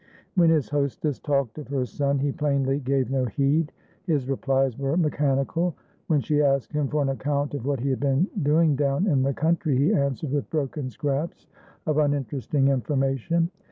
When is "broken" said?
10.49-10.89